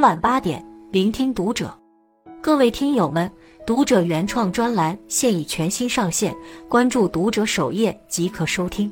[0.00, 1.70] 每晚八点，聆听读者。
[2.40, 3.30] 各位听友们，
[3.66, 6.34] 读者原创专栏现已全新上线，
[6.70, 8.90] 关注读者首页即可收听。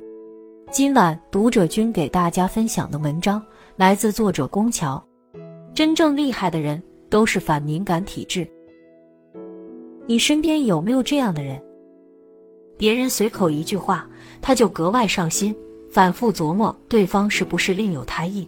[0.70, 3.42] 今晚读者君给大家分享的文章
[3.74, 5.02] 来自作者宫桥。
[5.72, 8.46] 真正厉害的人都是反敏感体质。
[10.06, 11.58] 你身边有没有这样的人？
[12.76, 14.06] 别人随口一句话，
[14.42, 15.56] 他就格外上心，
[15.90, 18.46] 反复琢磨对方是不是另有他意。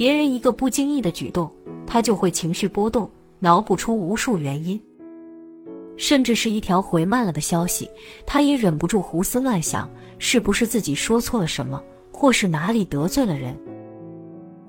[0.00, 1.50] 别人一个不经意的举动，
[1.86, 3.06] 他就会情绪波动，
[3.38, 4.80] 脑补出无数原因。
[5.98, 7.86] 甚至是一条回慢了的消息，
[8.24, 9.86] 他也忍不住胡思乱想，
[10.18, 11.78] 是不是自己说错了什么，
[12.10, 13.54] 或是哪里得罪了人？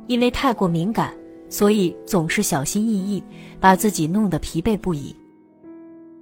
[0.07, 1.13] 因为太过敏感，
[1.47, 3.23] 所以总是小心翼翼，
[3.57, 5.15] 把自己弄得疲惫不已。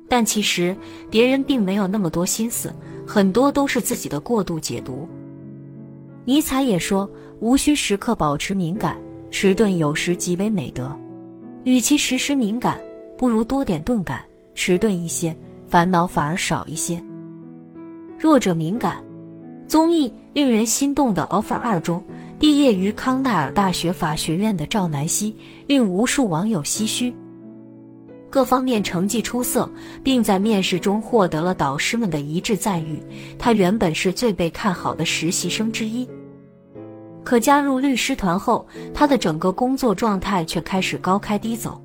[0.08, 0.78] 但其实
[1.10, 2.72] 别人并没有那么多心思，
[3.08, 5.10] 很多都是自己的过度解读。
[6.26, 7.10] 尼采也说
[7.40, 8.98] ：“无需时刻保持敏感，
[9.32, 10.96] 迟钝有时极为美德。
[11.64, 12.80] 与其时时敏感，
[13.18, 14.24] 不如多点钝感。”
[14.56, 15.34] 迟钝一些，
[15.70, 17.02] 烦恼反而少一些。
[18.18, 19.02] 弱者敏感。
[19.68, 22.04] 综艺令人心动的 offer 二中，
[22.38, 25.34] 毕业于康奈尔大学法学院的赵南希，
[25.66, 27.14] 令无数网友唏嘘。
[28.30, 29.72] 各方面成绩出色，
[30.04, 33.02] 并在面试中获得了导师们的一致赞誉。
[33.38, 36.06] 他原本是最被看好的实习生之一，
[37.30, 41.80] 可加入律师团后，他的整个工作状态却开始高开低走。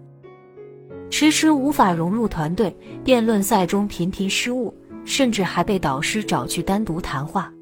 [1.10, 7.52] 迟迟无法融入团队，辩论赛中频频失误，甚至还被导师找去单独谈话。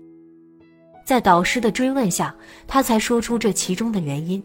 [1.04, 2.32] 在导师的追问下，
[2.68, 4.40] 他才说出这其中的原因：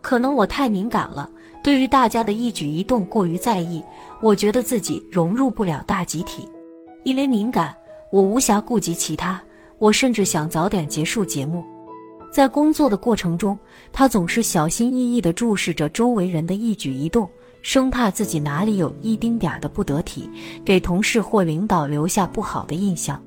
[0.00, 1.30] 可能我太敏感了，
[1.62, 3.80] 对于大家的一举一动过于在意，
[4.20, 6.48] 我觉得自己融入不了大集体。
[7.04, 7.72] 因为敏感，
[8.10, 9.40] 我无暇顾及其他，
[9.78, 11.64] 我甚至想早点结束节目。
[12.34, 13.56] 在工作的过程中，
[13.92, 17.30] 他总是小心翼翼地注视着周围人的一举一动。
[17.62, 20.28] 生怕自己哪里有一丁点儿的不得体，
[20.64, 23.22] 给同事或领导留下不好的印象。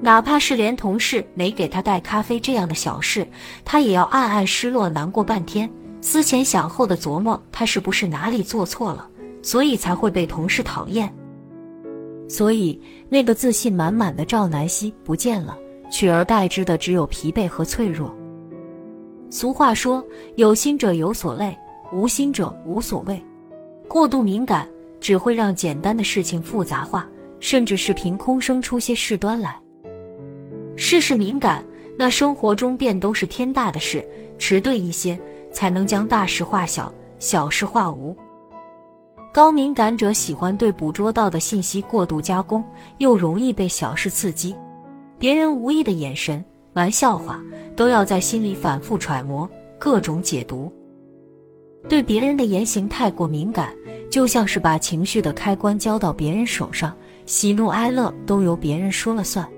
[0.00, 3.26] 哪怕是连同事没给他带咖啡这样的小事，
[3.64, 5.68] 他也要暗暗失落难过半天，
[6.00, 9.10] 思前想后的琢磨他是不是哪里做错了，
[9.42, 11.12] 所以才会被同事讨厌。
[12.28, 15.58] 所以那个自信满满的赵南希不见了，
[15.90, 18.14] 取而代之的只有疲惫和脆弱。
[19.30, 20.04] 俗话说
[20.36, 21.56] ：“有心者有所累。”
[21.90, 23.18] 无心者无所谓，
[23.88, 24.68] 过度敏感
[25.00, 27.08] 只会让简单的事情复杂化，
[27.40, 29.58] 甚至是凭空生出些事端来。
[30.76, 31.64] 事事敏感，
[31.96, 34.02] 那生活中便都是天大的事；
[34.38, 35.18] 迟钝一些，
[35.50, 38.14] 才能将大事化小，小事化无。
[39.32, 42.62] 高敏感者喜欢对捕捉到的信息过度加工，
[42.98, 44.54] 又容易被小事刺激，
[45.18, 47.42] 别人无意的眼神、玩笑话，
[47.74, 49.48] 都要在心里反复揣摩，
[49.78, 50.72] 各种解读。
[51.88, 53.74] 对别人的言行太过敏感，
[54.10, 56.94] 就像是把情绪的开关交到别人手上，
[57.26, 59.48] 喜怒哀乐都由别人说了算。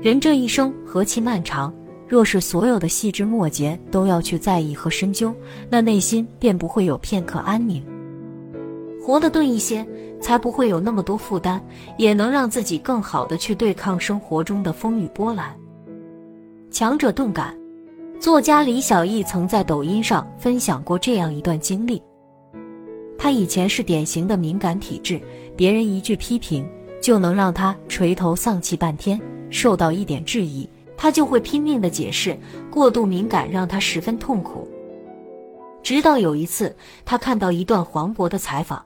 [0.00, 1.74] 人这一生何其漫长，
[2.06, 5.34] 若是所有的细枝末节都要去在意和深究，
[5.68, 7.82] 那内心便不会有片刻安宁。
[9.02, 9.84] 活得钝一些，
[10.24, 11.60] 才不会有那么多负担，
[11.98, 15.54] 也能让自己更好的去对抗生活中的风雨波澜。
[16.70, 17.54] 强者钝感。
[18.18, 22.02] 作家李小艺曾在抖音上分享过这样一段经历：
[23.18, 25.20] 他以前是典型的敏感体质，
[25.54, 26.66] 别人一句批评
[27.02, 29.20] 就能让他垂头丧气半天，
[29.50, 32.34] 受到一点质疑，他就会拼命的解释，
[32.70, 34.66] 过度敏感让他十分痛苦。
[35.82, 36.74] 直到有一次，
[37.04, 38.82] 他看到一段黄渤的采访，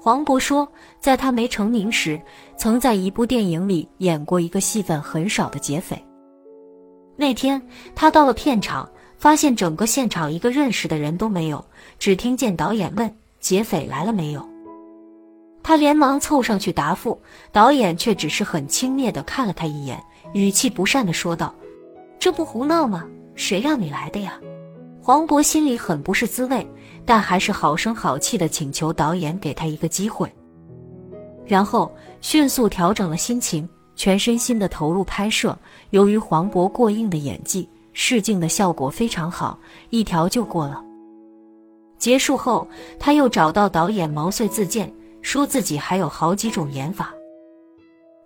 [0.00, 0.66] 黄渤说，
[1.00, 2.20] 在他没成名时，
[2.56, 6.00] 曾在一部电影里演过一个戏份很少的劫匪。
[7.16, 7.60] 那天
[7.96, 11.64] 他到了片场，发现整个现场一个认识的人都没有，
[11.98, 14.48] 只听见导演问：“劫匪来了没有？”
[15.64, 17.20] 他连忙凑上去答复，
[17.50, 20.00] 导演却只是很轻蔑地看了他一眼，
[20.32, 21.52] 语气不善地说道
[22.20, 23.04] ：“这不胡闹吗？
[23.34, 24.40] 谁让你来的呀？”
[25.02, 26.66] 黄渤心里很不是滋味，
[27.08, 30.30] 但还是好声好气地请求导演给他一个机会，
[31.46, 31.90] 然后
[32.20, 33.66] 迅速调整了心情。
[33.96, 35.58] 全身心的投入拍摄，
[35.90, 39.58] 由于黄渤过硬的演技，试镜的效果非常好，
[39.88, 40.84] 一条就过了。
[41.98, 42.68] 结束后，
[42.98, 47.12] 他又找到导演毛遂自荐，说自己还有好几种演法。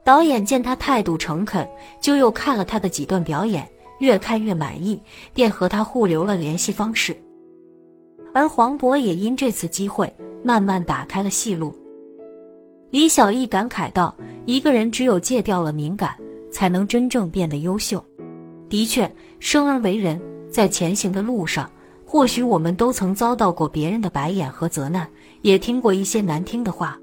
[0.04, 1.66] 导演见他态度诚恳，
[2.00, 3.66] 就又看了他的几段表演，
[4.00, 5.00] 越看越满意，
[5.32, 7.16] 便和他互留了联系方式。
[8.34, 10.12] 而黄渤也因这次机会，
[10.42, 11.74] 慢慢打开了戏路。
[12.90, 14.14] 李小艺感慨道
[14.46, 16.14] ：“一个人只有戒掉了敏感，
[16.50, 18.04] 才能真正变得优秀。”
[18.68, 20.20] 的确，生而为人，
[20.50, 21.70] 在前行的路上，
[22.06, 25.06] 或许我们都曾遭到过别人的白眼和责难，
[25.42, 26.98] 也听过一些难听的话。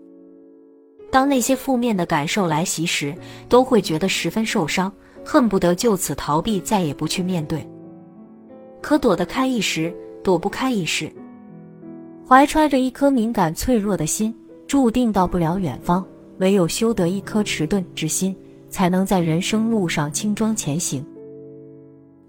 [1.11, 3.15] 当那些负面的感受来袭时，
[3.47, 4.91] 都会觉得十分受伤，
[5.25, 7.67] 恨不得就此逃避，再也不去面对。
[8.81, 9.91] 可躲得开一时，
[10.23, 11.11] 躲不开一世。
[12.27, 14.33] 怀揣着一颗敏感脆弱的心，
[14.67, 16.05] 注定到不了远方。
[16.37, 18.33] 唯有修得一颗迟钝之心，
[18.69, 21.05] 才能在人生路上轻装前行。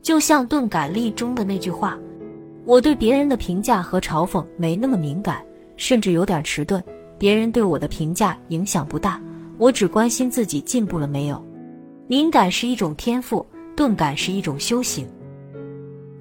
[0.03, 1.97] 就像《钝感力》中的那句话
[2.67, 5.45] ：“我对别人的评价和嘲讽没那么敏感，
[5.77, 6.83] 甚至有点迟钝。
[7.19, 9.21] 别人对我的评价影响不大，
[9.59, 11.41] 我只关心自己进步了没有。”
[12.09, 13.47] 敏感是一种天赋，
[13.77, 15.07] 钝感是一种修行。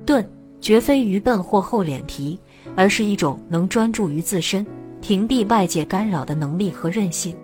[0.05, 0.23] 钝
[0.61, 2.37] 绝非愚笨或厚脸皮，
[2.75, 4.65] 而是一种能专注于自身、
[5.01, 7.35] 屏蔽外界干扰的能力和韧性。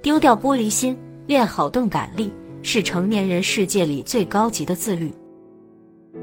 [0.00, 0.96] 丢掉玻璃心，
[1.26, 2.32] 练好钝感力，
[2.62, 5.12] 是成年人世界里最高级的自律。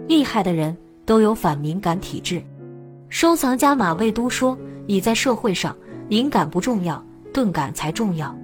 [0.07, 2.41] 厉害的人都有反敏感体质。
[3.09, 4.57] 收藏家马未都说
[4.87, 5.75] ：“你在社会上，
[6.09, 8.35] 敏感不重要，钝感才重要。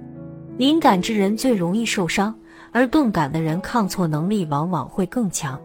[0.56, 2.34] 敏感之人最容易受伤，
[2.70, 5.60] 而钝感的人抗挫能力往往会更强。”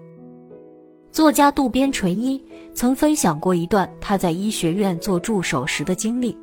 [1.17, 2.39] 作家渡边淳一
[2.75, 6.37] 曾分享过一段他在医学院做助手时的经历。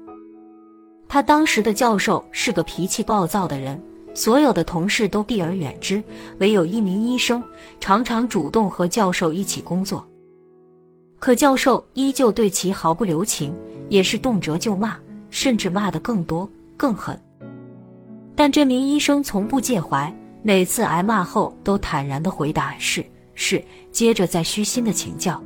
[1.06, 3.80] 他当时的教授是个脾气暴躁的人，
[4.14, 6.02] 所有的同事都避而远之，
[6.40, 7.40] 唯有一名医生
[7.78, 10.04] 常常主动和教授一起工作。
[11.20, 13.54] 可教授依旧对其毫不留情，
[13.88, 14.96] 也是动辄就骂，
[15.30, 17.16] 甚至骂得更多更狠。
[18.34, 20.12] 但这名医生从不介怀，
[20.42, 25.42] 每次挨骂后都坦然地回答是是，接着再虚心的请教。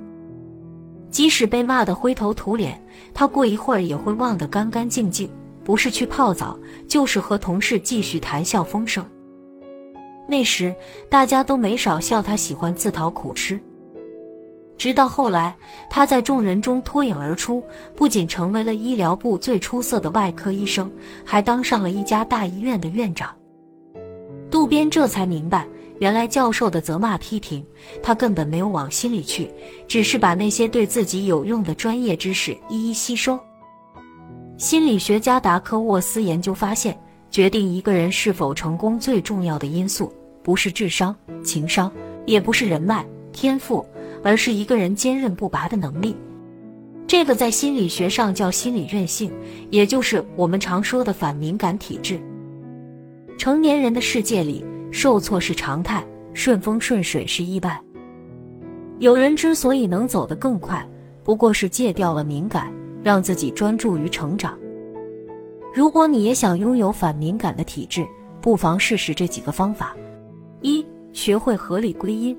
[1.10, 2.80] 即使被骂得灰头土脸，
[3.14, 5.28] 他过一会儿也会忘得干干净净。
[5.64, 9.04] 不是去泡澡，就是和同事继续谈笑风生。
[10.26, 10.74] 那时
[11.10, 13.60] 大家都没少笑他喜欢自讨苦吃。
[14.78, 15.54] 直到后来，
[15.90, 17.62] 他在众人中脱颖而出，
[17.94, 20.90] 不仅成为了医疗部最出色的外科医生，
[21.22, 23.34] 还当上了一家大医院的院长。
[24.50, 25.66] 渡边这才明白，
[25.98, 27.64] 原来教授的责骂批评，
[28.02, 29.50] 他根本没有往心里去，
[29.86, 33.38] 只是把那些对自己有用的专业知识一一吸收。
[34.56, 36.98] 心理学家达科沃斯研究发现，
[37.30, 40.12] 决定一个人是否成功最重要的因素，
[40.42, 41.14] 不是智商、
[41.44, 41.92] 情商，
[42.26, 43.84] 也不是人脉、天赋，
[44.22, 46.16] 而是一个人坚韧不拔的能力。
[47.06, 49.32] 这个在心理学上叫心理韧性，
[49.70, 52.20] 也就是我们常说的反敏感体质。
[53.38, 57.80] 成年人的世界里，受挫是常态，顺风顺水是意外。
[58.98, 60.84] 有人之所以能走得更快，
[61.22, 62.72] 不过是戒掉了敏感。
[63.00, 64.58] 让自己专注于成长。
[65.72, 68.04] 如果你也想拥有反敏感的体质，
[68.40, 69.96] 不妨试试这几个方法：
[70.60, 72.36] 一、学会合理归因。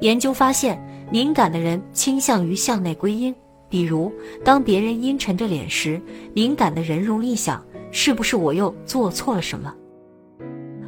[0.00, 3.34] 研究发现，敏感的人倾向于向内归因。
[3.68, 4.10] 比如，
[4.42, 6.00] 当别人阴沉着脸时，
[6.32, 9.72] 敏感的人容易想：是不是我又做错了什么？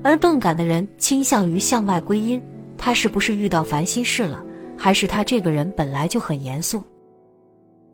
[0.06, 2.40] 而钝感的人倾向于向外归因：
[2.78, 4.40] 他是不是遇到烦心事了？
[4.78, 6.80] 还是他这个人本来就很严肃？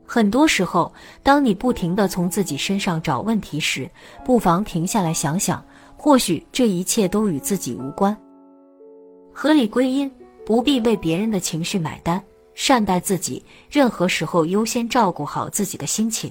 [0.05, 0.93] 很多时候，
[1.23, 3.91] 当你不停地从自己身上找问题时，
[4.27, 5.65] 不妨停下来想想，
[5.97, 8.15] 或许这一切都与自己无关。
[9.33, 10.13] 合理归因，
[10.45, 16.31] 不必为别人的情绪买单，善待自己，任何时候优先照顾好自己的心情。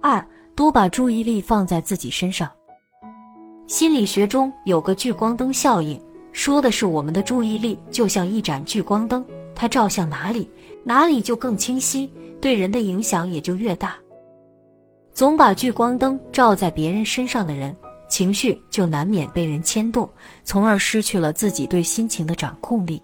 [0.00, 2.50] 二，多把注意力放在自己身上。
[3.66, 5.98] 心理学中有个聚光灯效应，
[6.32, 10.48] 说的是我们的注意力就像一盏聚光灯，它照向哪里，
[10.84, 12.10] 哪里就更清晰。
[12.42, 13.96] 对人的影响也就越大。
[15.14, 17.74] 总把聚光灯照在别人身上的人，
[18.06, 20.06] 情绪就难免被人牵动，
[20.42, 23.02] 从而失去了自己对心情的掌控力。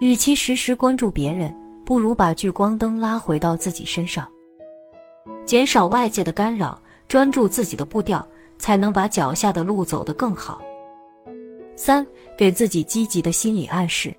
[0.00, 4.26] 与其时时关注别人，不如把聚光灯拉回到自己身上，
[5.44, 6.76] 减少外界的干扰，
[7.06, 8.26] 专注自己的步调，
[8.58, 10.60] 才能把脚下的路走得更好。
[11.76, 14.14] 三，给自己积极的心理暗示。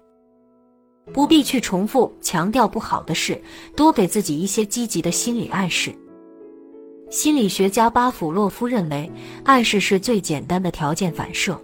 [1.13, 3.41] 不必去重复强调不好的事，
[3.75, 5.93] 多给自己一些积极的心理暗示。
[7.09, 9.09] 心理学家巴甫洛夫认为，
[9.45, 11.57] 暗示是最简单的条件反射。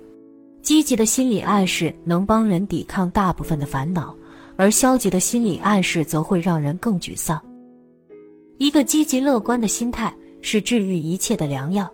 [0.61, 4.15] 积极的心理暗示能帮人抵抗大部分的烦恼，
[4.55, 7.37] 而消极的心理暗示则会让人更沮丧。
[8.57, 11.91] 一个积极乐观的心态是治愈一切的良药。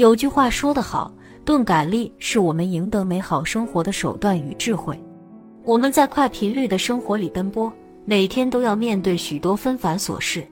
[0.00, 1.12] 有句话说得好
[1.44, 4.98] ：“钝感力是我们赢得美好生活的手段与智慧。”
[5.62, 7.70] 我们在快频率的生活里奔波，
[8.06, 10.42] 每天都要面对许多纷繁琐事。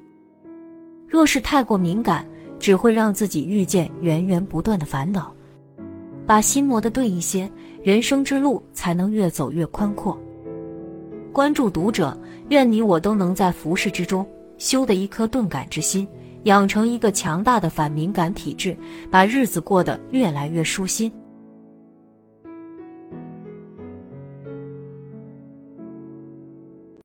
[1.07, 2.27] 若是太过敏感，
[2.59, 5.33] 只会让自己遇见源源不断的烦恼。
[6.27, 7.51] 把心磨得钝一些，
[7.83, 10.21] 人生之路才能越走越宽阔。
[11.33, 12.15] 关注读者，
[12.51, 14.27] 愿你我都能在浮世之中
[14.59, 16.07] 修得一颗钝感之心，
[16.49, 18.75] 养成一个强大的反敏感体质，
[19.11, 21.13] 把日子过得越来越舒心。